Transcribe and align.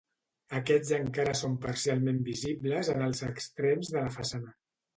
Aquests 0.59 0.93
encara 0.97 1.35
són 1.41 1.59
parcialment 1.67 2.19
visibles 2.31 2.91
en 2.97 3.07
els 3.11 3.25
extrems 3.31 3.95
de 3.95 4.03
la 4.09 4.19
façana. 4.21 4.59